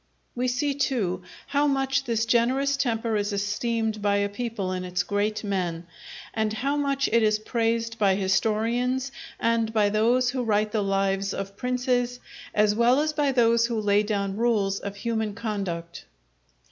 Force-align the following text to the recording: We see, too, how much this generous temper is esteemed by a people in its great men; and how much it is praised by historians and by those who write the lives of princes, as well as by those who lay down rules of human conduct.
We 0.33 0.47
see, 0.47 0.73
too, 0.73 1.21
how 1.45 1.67
much 1.67 2.05
this 2.05 2.25
generous 2.25 2.75
temper 2.75 3.15
is 3.15 3.31
esteemed 3.31 4.01
by 4.01 4.15
a 4.15 4.29
people 4.29 4.71
in 4.71 4.83
its 4.83 5.03
great 5.03 5.43
men; 5.43 5.85
and 6.33 6.51
how 6.53 6.75
much 6.75 7.07
it 7.11 7.21
is 7.21 7.37
praised 7.37 7.99
by 7.99 8.15
historians 8.15 9.11
and 9.39 9.71
by 9.71 9.89
those 9.89 10.31
who 10.31 10.41
write 10.43 10.71
the 10.71 10.81
lives 10.81 11.35
of 11.35 11.55
princes, 11.55 12.19
as 12.55 12.73
well 12.73 12.99
as 12.99 13.13
by 13.13 13.31
those 13.31 13.67
who 13.67 13.79
lay 13.79 14.01
down 14.01 14.37
rules 14.37 14.79
of 14.79 14.95
human 14.95 15.35
conduct. 15.35 16.05